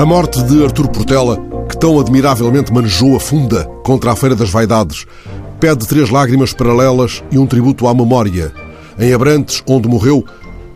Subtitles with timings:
[0.00, 1.36] A morte de Artur Portela,
[1.68, 5.04] que tão admiravelmente manejou a funda contra a Feira das Vaidades,
[5.60, 8.50] pede três lágrimas paralelas e um tributo à memória.
[8.98, 10.24] Em Abrantes, onde morreu,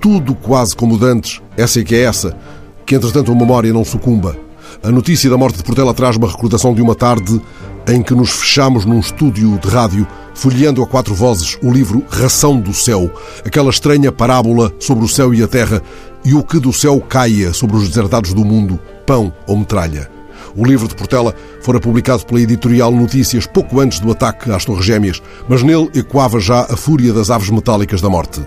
[0.00, 2.36] tudo quase como dantes, essa é que é essa,
[2.84, 4.36] que entretanto a memória não sucumba.
[4.82, 7.40] A notícia da morte de Portela traz uma recordação de uma tarde
[7.86, 12.58] em que nos fechamos num estúdio de rádio, folheando a quatro vozes o livro Ração
[12.58, 13.08] do Céu,
[13.46, 15.80] aquela estranha parábola sobre o céu e a terra
[16.24, 20.08] e o que do céu caia sobre os deserdados do mundo, pão ou metralha.
[20.54, 24.84] O livro de Portela fora publicado pela editorial Notícias pouco antes do ataque às Torres
[24.84, 28.40] Gêmeas, mas nele ecoava já a fúria das aves metálicas da morte.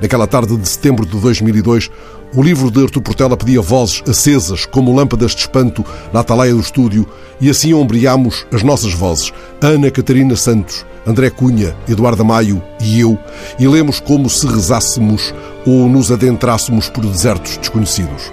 [0.00, 1.90] Naquela tarde de setembro de 2002,
[2.34, 6.60] o livro de Artur Portela pedia vozes acesas, como lâmpadas de espanto, na ataleia do
[6.60, 7.06] estúdio,
[7.40, 13.18] e assim ombreámos as nossas vozes, Ana Catarina Santos, André Cunha, Eduardo Maio e eu,
[13.58, 15.34] e lemos como se rezássemos
[15.66, 18.30] ou nos adentrássemos por desertos desconhecidos.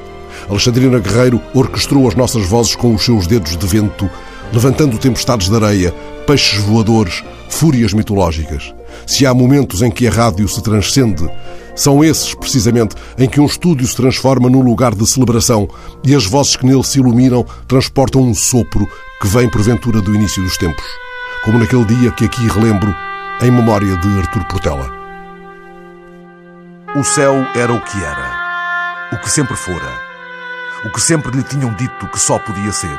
[0.49, 4.09] Alexandrina Guerreiro orquestrou as nossas vozes com os seus dedos de vento,
[4.53, 5.91] levantando tempestades de areia,
[6.25, 8.73] peixes voadores, fúrias mitológicas.
[9.05, 11.29] Se há momentos em que a rádio se transcende,
[11.75, 15.67] são esses, precisamente, em que um estúdio se transforma num lugar de celebração
[16.03, 18.87] e as vozes que nele se iluminam transportam um sopro
[19.21, 20.85] que vem porventura do início dos tempos.
[21.43, 22.93] Como naquele dia que aqui relembro,
[23.41, 24.91] em memória de Artur Portela.
[26.95, 30.06] O céu era o que era, o que sempre fora
[30.87, 32.97] o que sempre lhe tinham dito que só podia ser.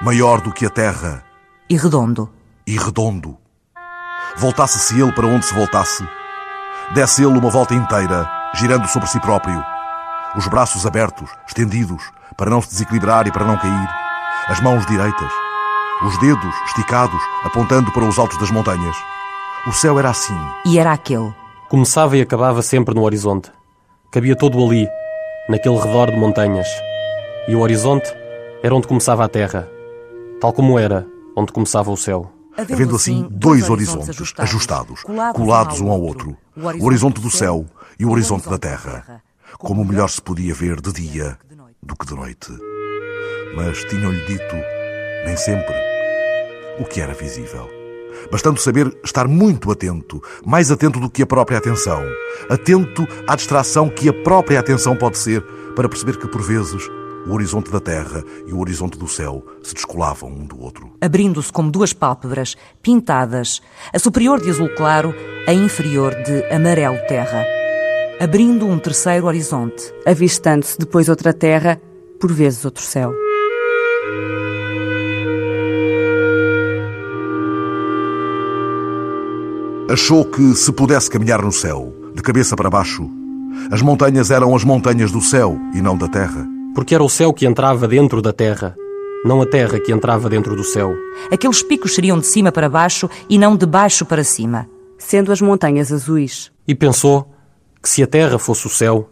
[0.00, 1.22] Maior do que a terra.
[1.68, 2.30] E redondo.
[2.66, 3.36] E redondo.
[4.36, 6.08] Voltasse-se ele para onde se voltasse,
[6.94, 9.62] desse ele uma volta inteira, girando sobre si próprio,
[10.34, 12.02] os braços abertos, estendidos,
[12.34, 13.88] para não se desequilibrar e para não cair,
[14.48, 15.30] as mãos direitas,
[16.06, 18.96] os dedos esticados, apontando para os altos das montanhas.
[19.66, 20.38] O céu era assim.
[20.64, 21.34] E era aquele.
[21.68, 23.52] Começava e acabava sempre no horizonte.
[24.10, 24.88] Cabia todo ali,
[25.46, 26.66] naquele redor de montanhas.
[27.48, 28.08] E o horizonte
[28.62, 29.68] era onde começava a terra,
[30.40, 31.04] tal como era
[31.36, 32.30] onde começava o céu.
[32.56, 35.02] Havendo assim dois horizontes ajustados,
[35.34, 37.66] colados um ao outro, o horizonte do céu
[37.98, 39.22] e o horizonte da terra,
[39.58, 41.36] como melhor se podia ver de dia
[41.82, 42.52] do que de noite.
[43.56, 44.54] Mas tinham-lhe dito,
[45.26, 45.74] nem sempre,
[46.78, 47.68] o que era visível.
[48.30, 52.02] Bastando saber estar muito atento, mais atento do que a própria atenção,
[52.48, 55.42] atento à distração que a própria atenção pode ser,
[55.74, 56.88] para perceber que, por vezes,
[57.26, 60.92] o horizonte da terra e o horizonte do céu se descolavam um do outro.
[61.00, 63.60] Abrindo-se como duas pálpebras, pintadas,
[63.92, 65.14] a superior de azul claro,
[65.46, 67.44] a inferior de amarelo terra.
[68.20, 69.92] Abrindo um terceiro horizonte.
[70.06, 71.80] Avistando-se depois outra terra,
[72.20, 73.12] por vezes outro céu.
[79.90, 83.10] Achou que se pudesse caminhar no céu, de cabeça para baixo,
[83.70, 86.46] as montanhas eram as montanhas do céu e não da terra.
[86.74, 88.74] Porque era o céu que entrava dentro da terra,
[89.24, 90.94] não a terra que entrava dentro do céu.
[91.30, 94.68] Aqueles picos seriam de cima para baixo e não de baixo para cima.
[94.98, 96.50] Sendo as montanhas azuis.
[96.66, 97.28] E pensou
[97.82, 99.08] que se a terra fosse o céu,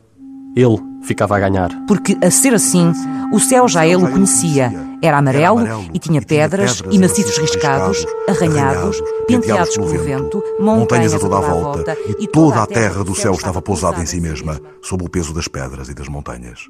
[0.56, 1.70] ele ficava a ganhar.
[1.86, 2.92] Porque, a ser assim,
[3.32, 4.72] o céu já ele o conhecia.
[5.02, 5.60] Era amarelo
[5.94, 11.96] e tinha pedras e maciços riscados, arranhados, penteados pelo vento, montanhas a toda a volta
[12.18, 15.48] e toda a terra do céu estava pousada em si mesma, sob o peso das
[15.48, 16.68] pedras e das montanhas.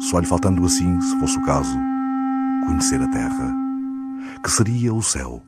[0.00, 1.76] Só lhe faltando assim, se fosse o caso,
[2.66, 3.54] conhecer a terra,
[4.42, 5.42] que seria o céu.